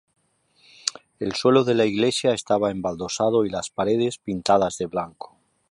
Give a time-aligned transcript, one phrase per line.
[1.19, 5.37] El suelo de la iglesia estaba embaldosado y las paredes pintadas de blanco.